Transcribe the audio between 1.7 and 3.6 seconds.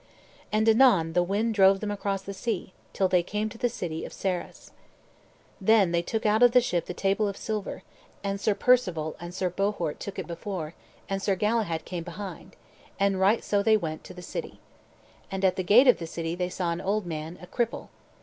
them across the sea, till they came to